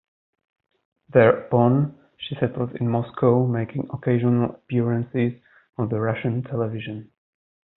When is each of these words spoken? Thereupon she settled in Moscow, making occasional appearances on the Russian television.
Thereupon 1.13 1.95
she 2.17 2.33
settled 2.39 2.75
in 2.77 2.89
Moscow, 2.89 3.45
making 3.45 3.87
occasional 3.93 4.45
appearances 4.55 5.33
on 5.77 5.89
the 5.89 5.99
Russian 6.01 6.41
television. 6.41 7.11